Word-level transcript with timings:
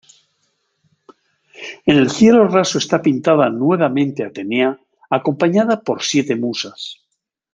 En 1.85 1.95
el 1.97 2.09
cielorraso 2.09 2.79
está 2.79 3.03
pintada 3.03 3.51
nuevamente 3.51 4.25
Atenea 4.25 4.79
acompañada 5.11 5.81
por 5.83 6.01
siete 6.01 6.35
musas. 6.35 7.03